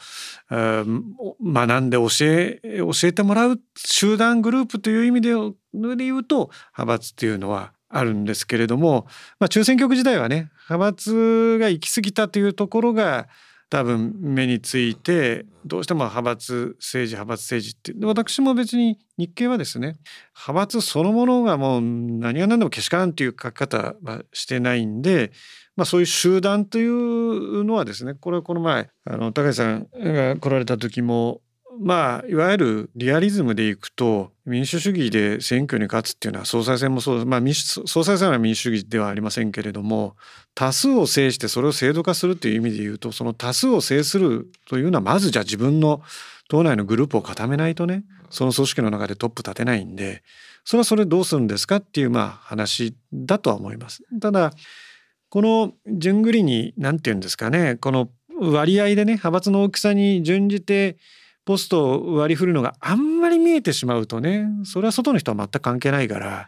[0.50, 1.04] えー
[1.44, 9.06] 学んで教え教えてもらう集団グループという意味でで言うと派閥っていうのはあるんですけれども、
[9.38, 13.28] まあ、中選挙区時代はね派閥が行き過ぎたというところが
[13.70, 19.98] 多分目についてどうしても派閥政治派閥政治ってで私も別に日経はですね
[20.36, 25.32] 派閥そのものがもう何が何でもけしからんっていう書き方はしてないんで、
[25.76, 31.42] まあ、そういう集団というのはですねこれはこの前あの高橋さんが来られた時も
[31.82, 37.42] まあいわゆるリアリズムでいくと民主主義で選挙に勝つっていうのは総裁選もそうですまあ
[37.88, 40.18] 総裁選は民主主義ではありませんけれども
[40.56, 46.02] 多数を制してそれを制度化するという意味で言うとその多数を制するというのはまずじゃあ自分の
[46.50, 50.22] 党内のグループを固めないとねその組織の中でトップ立てないんで
[50.66, 54.04] それはそれどうするんですかっていうまあ話だとは思います。
[54.20, 54.52] ただ
[55.30, 60.98] この順繰りに何て言うんですかねこの割合でね派閥の大きさに準じて
[61.50, 66.48] ポストを割り振るのがあんまり見えてしまうとねそれは外の人は全く関係ないから、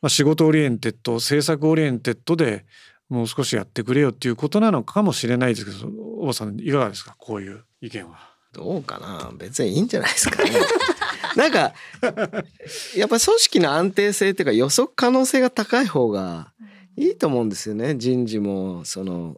[0.00, 2.64] まあ、仕事 oriented 政策 oriented で
[3.10, 7.14] もう少しやってくれよっていうことなのかもしれないですけど小幡さんいかがですか？
[7.18, 8.18] こういう意見は。
[8.54, 9.30] どうかな？
[9.36, 10.52] 別にいいんじゃないですかね。
[11.36, 11.74] なんか
[12.96, 16.52] やっぱ組織の安定性っていうか予測可能性が高い方が
[16.96, 17.94] いいと思うんですよね。
[17.96, 19.36] 人事もその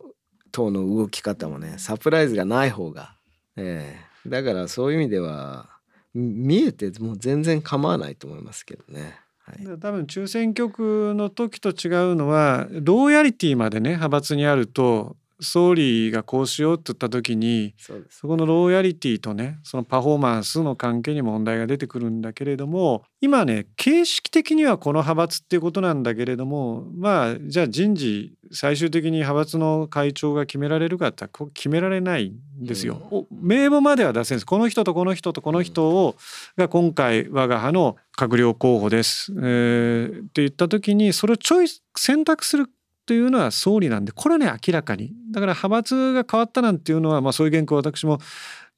[0.52, 3.16] 党の動き方もねサプライズがない方が、
[3.56, 4.11] ええ。
[4.26, 5.68] だからそういう意味では
[6.14, 9.18] 見えてもう全然構わないと思いますけどね。
[9.44, 17.74] はい、多分中選挙区の時と違うのはローヤリティまでね派閥にあると総理がこうしようって言った時に
[18.08, 33.00] そこのローヤリティとねそのパフォーマンスの関係に問題が出てくるんだけれども今ね形式的にはこの派閥っていうことなんだけれどもまあじゃあ人事最終的に派閥の会長が決められるかって決められないんですよ。
[33.10, 34.46] お名簿までは出せるんです。
[34.46, 36.16] この人とこの人とこの人を
[36.56, 42.66] が今回我が派の閣僚候補です、えーって言った時にそれをチョイス選択する
[43.06, 48.18] というのは総理なんでこれはね明らかにだから派閥が変わったなんていうのは、まあ、そういう原稿私も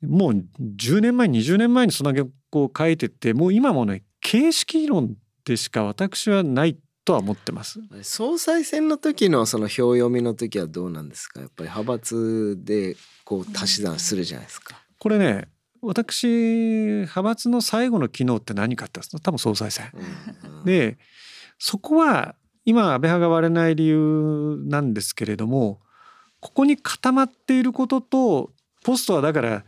[0.03, 7.81] もう10年前20年前にそんな原稿を書いててもう今もね形式論でしか私はないとは思ってます。
[8.03, 11.41] 総裁選の時のその票読みの時はどうなんですか？
[11.41, 14.83] やっぱり派閥でこう足し算するじゃないですか。
[14.99, 15.49] これね
[15.83, 19.91] 私派閥の最後の機能って何かって多分総裁選。
[19.93, 20.97] うんうんで
[21.59, 22.35] そこは
[22.65, 25.81] 今安倍派が割れない理由なんですけれども
[26.41, 28.51] ここに固まっていることと
[28.85, 29.65] ポストはだから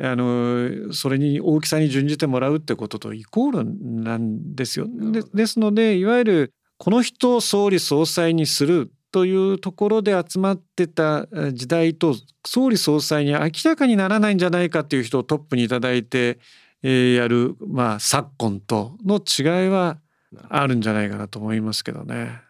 [0.00, 4.86] あのそれに大きさに準じてもらうってこととイコールなんですよ。
[4.88, 12.14] でですのでいわゆるこの人を総理総裁にするというところで集まってたえ時代と
[12.46, 16.38] 総理総裁に明らかにならないんじゃないかっていう人をトップにいただいて、
[16.82, 19.98] えーやる、まあ、昨今との違いは
[20.48, 22.40] あるんじゃないかなと思いますけどね。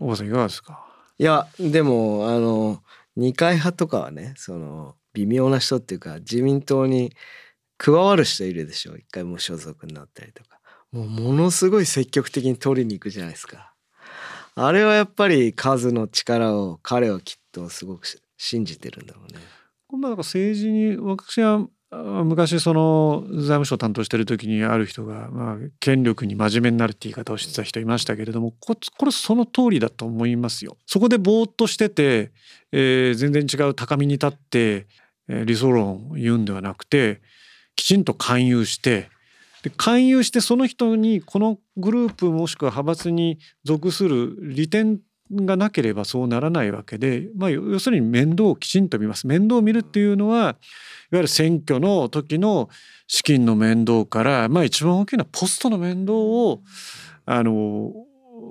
[0.00, 0.86] 大場さんいかがですか？
[1.18, 2.82] いやでもあの
[3.16, 7.12] 二階派とかはねその微妙な人っていうか自民党に
[7.76, 8.96] 加わる人いるでしょ？
[8.96, 10.60] 一回無所属になったりとか
[10.92, 13.72] もうものすごい積極的に取りに行くじゃないですか。
[14.54, 19.38] あれはやっぱり数の力を彼はきっとすごく信じてるんだろうね。
[19.90, 30.76] まあ、政治に私は昔その財務省担当してる時にある人が、まあ、権力に真面目になるって言い方をしてた人いましたけれどもこれその通りだと思いますよ。
[30.86, 32.30] そこでぼーっとしてて、
[32.72, 34.86] えー、全然違う高みに立って、
[35.28, 37.22] えー、理想論を言うんではなくて
[37.74, 39.08] きちんと勧誘して
[39.62, 45.00] で勧誘してその人にこのグループもしくは派閥に属する利点
[45.32, 49.26] がなければそうならないわけで、まあ、要するに面倒をきちんと見ます。
[49.26, 50.54] 面倒を見るっていうのはいわ
[51.12, 52.68] ゆる選挙の時の
[53.06, 56.60] 資金の面倒から、まあ、一番大きなポストの面倒を
[57.24, 57.92] あの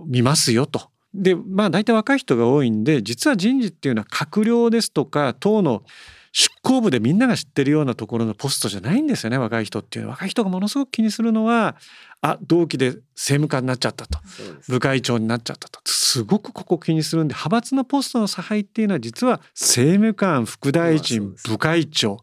[0.08, 0.90] 見ますよと。
[1.14, 5.84] でまあ大体若い人が多いんで実は人事っていうのは閣僚ですとか党の
[6.32, 11.76] 執行部でみんなが知ってるようなところのポストじゃないんですよね若い人っていう若い人がものすごく気にするのは
[12.22, 14.20] あ同期で政務官になっちゃったと。
[14.68, 15.80] 部会長になっちゃったと。
[15.86, 22.18] すごくここ気にするんで派閥のポストの差配っていうのは実は政務官副大臣部会長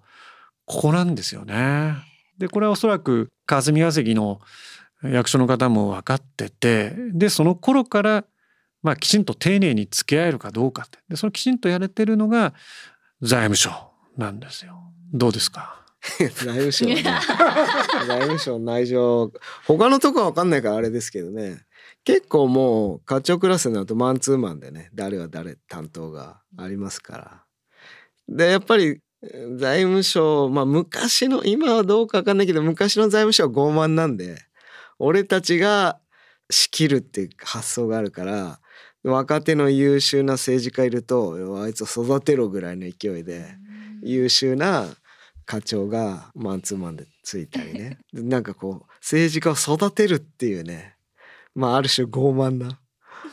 [0.65, 1.95] ここなんですよね。
[2.39, 4.41] でこれはおそらく霞が関の
[5.03, 8.25] 役所の方も分かっててでその頃から
[8.83, 10.99] まあきちんと丁寧に付き合えるかどうかって。
[11.09, 12.53] でそのきちんとやれてるのが
[13.23, 13.71] 財務省
[14.17, 14.79] なんですよ。
[15.13, 15.81] どうですか？
[16.19, 19.33] 財務省、ね、財務省内情
[19.67, 21.63] 他のとこは分かんないからあれですけどね。
[22.05, 27.45] 結構もう課長クラスになるとマンツーマンでね誰が誰担当がありますから。
[28.29, 29.01] でやっぱり
[29.57, 34.37] 財務省まあ昔の今はどうか分かんないけど昔の財務省は傲慢なんで
[34.99, 35.99] 俺たちが
[36.51, 38.61] 仕切るっていう発想があるから
[39.03, 43.47] 若手の優秀な政治家いるとあいつを育てろぐらいの勢いで
[44.05, 44.87] 優秀な
[45.47, 50.95] 課長がマンツーマンでついたりね なんかこう政治家を育てるっていうね
[51.55, 52.79] まあある種傲慢な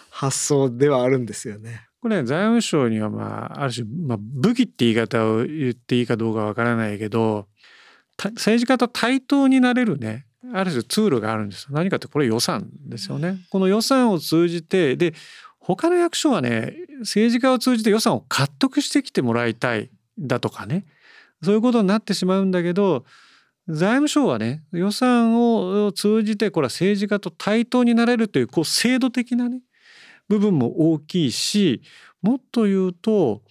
[0.09, 1.87] 発想ではあるんですよね。
[2.01, 7.47] これ、財務省にはまあある種、まあ、武器って言い方を言っていいかどうかわからないけど
[8.17, 13.37] 政治家と対等になれるねある種ツールがあるんです何かってこれ予算ですよね。
[13.49, 15.13] この予算を通じてで
[15.59, 19.89] 他の役所はね政治家を通じて予算を獲得してきてもらいたい
[20.21, 20.85] だとかね。
[21.43, 23.05] そういうことになってしまうんだけど
[23.67, 29.61] 財務省はね予算を通じてこれは政治家と対等になれるというこう制度的なね
[30.27, 31.81] 部分も大きいし
[32.21, 33.41] もっと言うと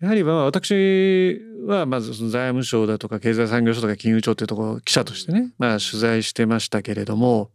[0.00, 7.50] やはりまあ私はまずその財務省だとか経済産業省とか金融庁というところ記者としてねまあ取材してましたけれども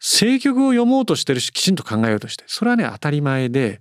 [0.00, 3.80] 政局を読もうとしてるしきちんと考えようとしてそれはね当たり前で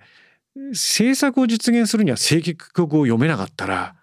[0.72, 3.96] 政策を実現するには政局を読めなかったら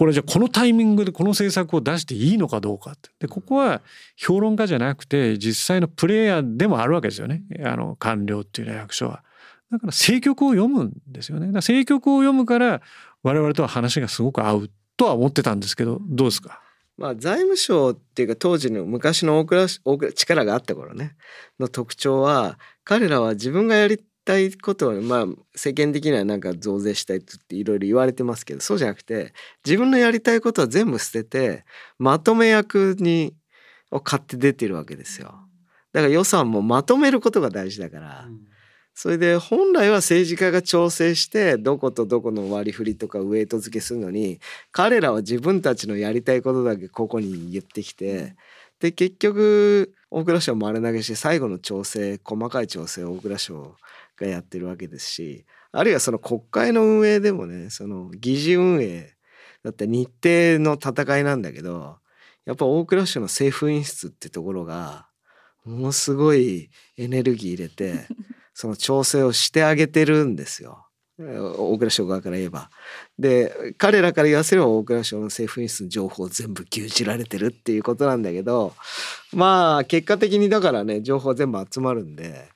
[0.00, 3.82] これじゃこのタイミングでこの政策を出していいのかどうかってでここは
[4.16, 9.22] 評論家じゃなくて実際のプレイヤーでもあるわけですよねあの官僚っていうのは役所は。
[9.70, 11.48] だから政局を読むんですよね。
[11.48, 12.80] だ政局を読むから
[13.22, 16.62] 我々とは話がすごく合うとは思ってたんですけどどうですか？
[16.96, 21.14] まあ、財務省っていうか当時の昔の大蔵大蔵力があった頃ね
[21.58, 29.32] の特徴は彼らは自分がやりたいことをまあ世間的にはなんか増税したいっていろいろ言われてますけどそうじゃなくて
[29.64, 31.64] 自分のやりたいことは全部捨てて
[31.98, 33.34] まとめ役に
[33.90, 35.34] を買って出てるわけですよ。
[35.92, 38.28] だから予算もまとめることが大事だから、
[38.94, 44.40] それで本来は政治家が調整してどことどこの割り振りとかウエイト付けするのに
[44.72, 48.34] 彼らは自分たちのやりたいことだけここに言ってきて
[48.78, 53.74] で結局大蔵省丸投げして最後の調整細かい調整を大蔵省
[54.20, 59.14] がやってるわけですしあるいはその国会の運営でもねその議事運営
[59.64, 61.98] だって日程の戦いなんだけど
[62.44, 65.08] やっぱ大蔵省の政府員室ってところが
[65.64, 68.06] ものすごいエネルギー入れて
[68.54, 70.86] その調整をしてあげてるんですよ。
[71.18, 72.70] 大蔵省側から言えば。
[73.18, 78.74] で彼らから言わせれば大蔵省の政府員室の情報全部牛耳られてるっていうことなんだけど
[79.32, 82.48] まあ結果的にだからね情報全部集まるんで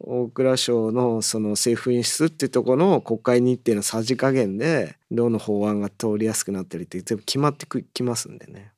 [0.00, 8.72] 大蔵省のその政府員室っていうところの国会日程のさじ加減でどの法案が通りやすくなったりって全部決まってきますんでね。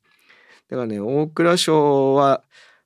[0.71, 2.43] だからね大蔵省は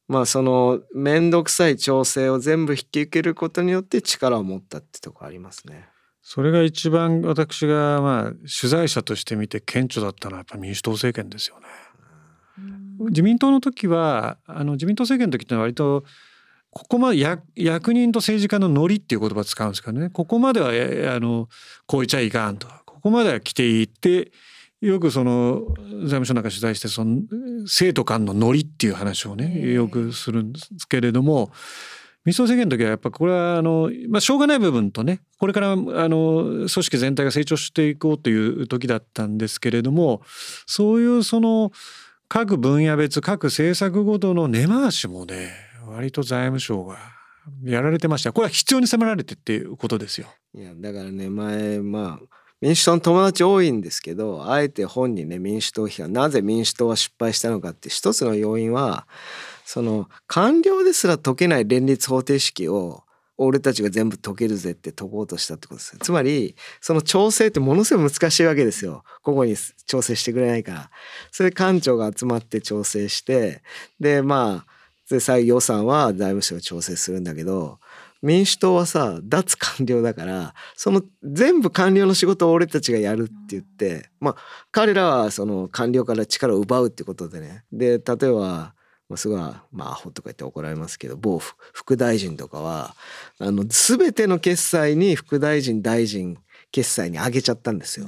[0.09, 5.89] まあその面倒くさい調整を全部引き受けることによって力を持ったってとこありますね。
[6.21, 11.67] それが一番私がまあ取材者として見て顕著だったのはやっぱ民主党政権ですよね。
[13.11, 16.05] 自民党の時はあの自民党政権の時ってのは割と
[16.75, 17.19] ここまで
[17.55, 20.11] 役人と政治家のノリっていう言葉を使うんですけどね。
[20.11, 20.71] ここまでは
[21.15, 21.49] あの
[21.87, 22.67] こうちゃいかんと。
[22.85, 24.33] ここまでは来ていいって
[24.81, 27.21] よくその財務省なんか取材してその
[27.67, 31.53] 生徒間のノリっていう話をねよくするんですけれども
[32.25, 40.23] 民主党政権の時はやっぱこれはあの、まあ、しょうがない部分とねこれからあの組織全体が成長していこうという時だったんですけれども
[40.67, 41.71] そういうその
[42.29, 45.53] 各分野別各政策ごとの根回しもね
[45.89, 46.97] 割と財務省が
[47.63, 48.33] やられてました。
[48.33, 50.29] これは必要に迫られてっていうことですよ。
[50.55, 52.27] いやだからね前まあ
[52.61, 59.07] 民主党の友達多いんですけどあえて本にね民主党批判なぜ民主党は失敗したのかって一つの要因は
[59.65, 63.03] その官僚ですら解けない連立方程式を
[63.37, 69.03] 俺たちが全部解けるぜって解こうとしたってことですつまりその調整ってものすごい難しいわけですよ。
[69.23, 69.57] 個々に
[69.87, 70.91] 調整してくれないから。
[71.33, 73.63] それで官庁が集まって調整して
[73.99, 74.74] でまあ
[75.15, 77.79] で最予算は財務省が調整するんだけど
[78.21, 84.37] 民主党はさ脱官僚だからその全部官僚の仕事を俺たちがやるって言ってまあ
[84.73, 88.75] 彼らはその官僚から力を奪うってことでねで例えば
[89.07, 92.95] まあ、すごいまあアホとか言って怒られますけど某副大臣とかは
[93.39, 96.39] あの全ての決済に副大臣大臣
[96.73, 98.07] 決済に上げちゃったんですよ。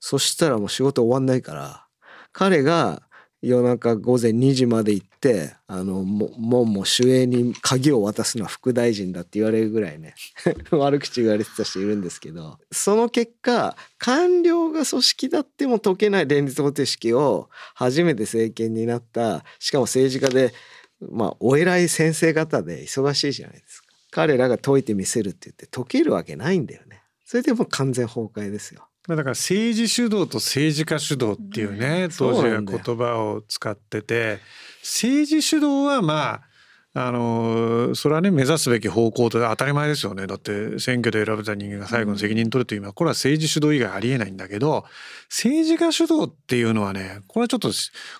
[0.00, 1.86] そしたらもう仕事終わんないから
[2.32, 3.02] 彼が
[3.40, 10.14] 夜中午前2時まで行ってあの門も守衛に鍵を渡すのは副大臣だって言われるぐらいね
[10.70, 20.52] 悪口言われてた人いるんですけどその結果官僚が組織だっても解けない連立方程式を初めて政権になったしかも政治家で
[21.00, 23.88] まあお偉い先生方で忙しいじゃないですか。
[24.10, 27.02] 彼らが解いてみせるって言って解けるわけないんだよね。
[27.24, 28.87] それでも完全崩壊ですよ。
[29.16, 34.40] だから政治主導と政治家主導っていうね、当時は言葉を使ってて
[34.82, 36.48] 政治主導はまあ
[36.94, 44.84] あのそれはね目指すべき方向と当たり前ですよねだって選挙で選べた人間が最後の責任取るというのはこれは政治主導以外ありえないんだけど
[45.28, 47.70] 政治家主導っていうのはねこれはちょっと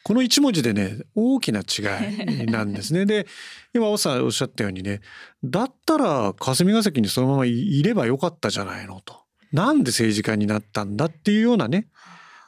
[0.05, 3.05] この一文字でね大きな違いなんですね。
[3.07, 3.27] で
[3.75, 5.01] 今大さんおっしゃったようにね
[5.43, 9.28] だったら霞が関にそのままいればよかったじゃないのと。
[9.53, 11.89] なんで政治家になったんだっていうようなね、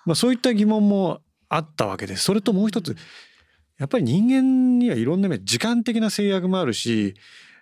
[0.04, 2.24] まあ、そういった疑問もあったわけです。
[2.24, 2.96] それともう一つ
[3.78, 7.14] やっぱり人間にはいろんな時間的な制約もあるし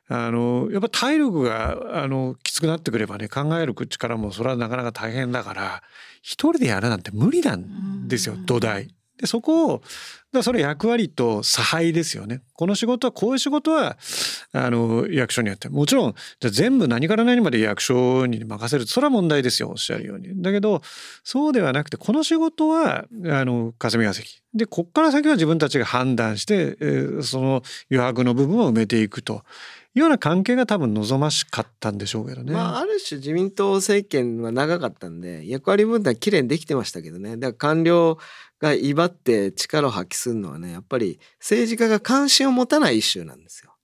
[0.09, 5.83] あのやっぱ体力があのきつくなってくればね考える力もそれはなかなか大変だから
[6.23, 8.89] 一人でやるなんて無理なんですよ土台。
[9.19, 9.83] でそこを
[10.33, 12.43] だそれ役割と差配ですよね。
[12.55, 13.97] この仕事はこういう仕事は
[14.53, 20.43] あの役所にやってもちろんじゃ全部何から何まで役所に任せるそれは問題ですよおっしゃるように。
[20.43, 20.83] だけど
[21.25, 29.43] そうではなくてこの仕事はあの霞が関でこっから先は自分たちが判断して、えー、その余白の部分を埋めていくと。
[29.95, 32.53] いうような関係が多分望ましかったんでしょうけどね。
[32.53, 38.19] まあ、ある種自民党政権は長かったんで役割分担きれいにできてましたけどねだから官僚
[38.61, 43.75] が威張って力を発揮するのはねやっぱり政治家が関心を持たないイシューなんですよ。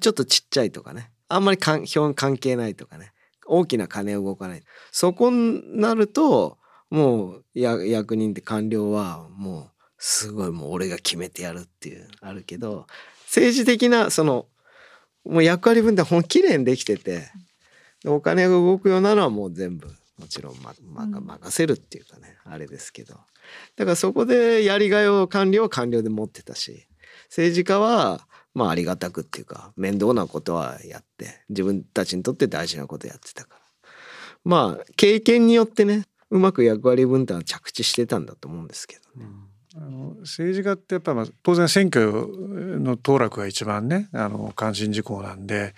[0.00, 1.10] ちょっとちっちゃいとかね。
[1.28, 3.12] あんまり関関係ないとかね。
[3.46, 4.62] 大きな金動かない。
[4.90, 6.58] そこになると
[6.90, 12.86] もう役人って官僚はもうすごいもう俺が決めてやるっていうあるけど
[13.26, 14.46] 政治的なその
[15.24, 17.30] もう役割分担ほんきれいにできてて
[18.06, 20.74] お金が動くようなのはもう全部もちろん、ま
[21.06, 23.18] ま、任せるっていうかね、あれですけど
[23.76, 26.86] だからそこでやりがいを官僚は官僚で持ってたし
[27.28, 33.60] 政治家はまあありがたくっていうか面倒なことはやって自分たちにとって大事なことやってたから
[34.44, 39.26] まあ経験によってねうまく役割分担は着地してたんだと思うんですけどね。
[39.26, 42.28] うんあの政治家ってやっぱまあ当然選挙
[42.78, 45.74] の当落が一番ねあの関心事項なんで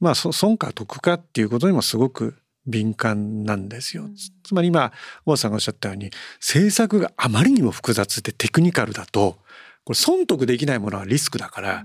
[0.00, 2.34] まあ損か得かっていうことにもすごく
[2.66, 4.04] 敏感なんですよ。
[4.42, 4.92] つまり今
[5.24, 6.10] 大さんがおっしゃったように
[6.40, 9.38] 政策があまりにも複雑でテクニカルだと
[9.84, 11.84] これ損得できないものはリスクだから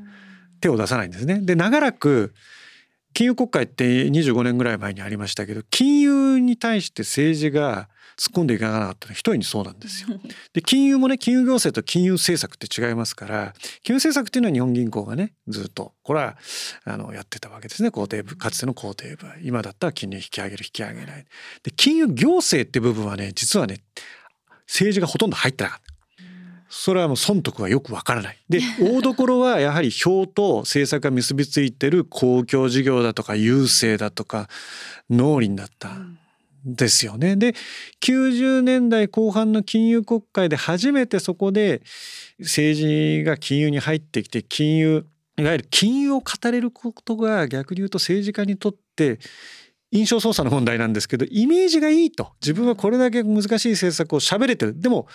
[0.59, 1.39] 手を出さないんですね。
[1.41, 2.34] で長らく
[3.13, 7.89] 金融国会って25年ぐらい前にありましたけど金融に対して政治が
[8.22, 10.09] 突っ込んでいかなかったの一重にそうなんですよ。
[10.53, 16.38] で金融もね金融行政と金融政策って違いますから金融政策っていうのは日本銀行がねずっとこれは
[16.86, 21.26] あのやってたわけですね公定部かつての公定部今だったら金利引き上げる引き上げない。
[21.63, 23.82] で金融行政って部分はね実はね
[24.67, 25.91] 政治がほとんど入ってなかった。
[26.69, 28.38] それはもう損得はよくわからない。
[28.49, 34.47] で 大所はやはり票と政策が結びついてる公共事業だとか郵政だとか
[35.09, 35.97] 農林だった
[36.66, 37.36] ですよね。
[37.36, 37.53] で
[38.01, 41.82] 90年代後半の金融国会で初めてそこで
[42.39, 45.05] 政治が金融に入ってきて金融
[45.38, 49.20] いわゆる金融を語れることが逆に言うと政治家にとって
[49.91, 55.07] 印象操作の問題なんですけどイメージがいいと自分はこれだけ難しい政策を喋れてるでも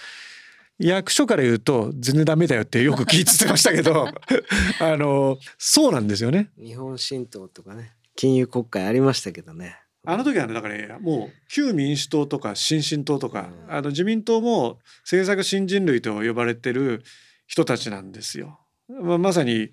[0.79, 4.09] 役所から言うと全然ダメだよってよく聞いてましたけど
[4.81, 6.51] あのそうなんですよね。
[6.59, 9.79] 日本新党とかね金融国会ありましたけどね。
[10.07, 17.03] あの時はねだから、ね、もう旧民主党とか新進党とか、うん、あの自民党も政策新人類と呼ばれてる
[17.47, 18.61] 人たちなんですよ。
[18.89, 19.71] まあ、まさに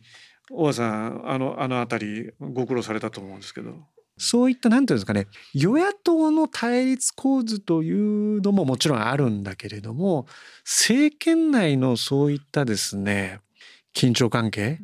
[0.51, 3.75] 大和さんあのあの辺りご苦労されたと思うんですけど。
[4.17, 5.25] そういった何て言うんですかね
[5.55, 7.91] 与野党の対立構図とい
[8.37, 10.27] うのももちろんあるんだけれども
[10.63, 13.39] 政権内のそういったですね
[13.95, 14.79] 緊張関係。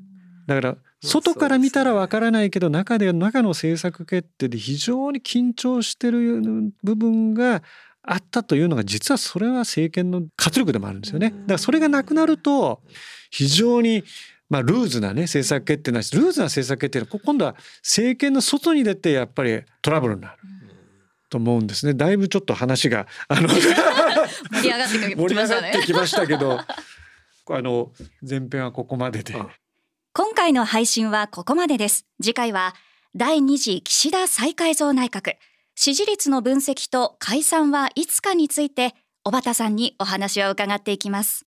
[0.48, 6.42] だから外から見たらわからないけど中で中の政策決定で非常に緊張してる
[6.84, 7.64] 部分が
[8.04, 11.30] あったというのが実はそれは政権の活力でもあるんですよね。
[11.30, 12.82] だからそれがなくなると
[13.30, 14.04] 非常に
[14.50, 20.38] まあ、ルーズなね政策決定なしルーズな政策決定は今度は政権の外に出てやっぱりトラブルになる。
[21.30, 21.94] と思うんですね。
[21.94, 27.92] だいぶちょっと話があの盛り上がって盛り上がってきましたけど、あの
[28.28, 29.36] 前編はここまでで。
[30.12, 32.08] 今回の配信はここまでです。
[32.20, 32.74] 次回は
[33.16, 35.36] 第2次岸田再改造内閣
[35.76, 41.38] 支持率の分析と解散はいつかについて小畑さんにお話を伺っていきます。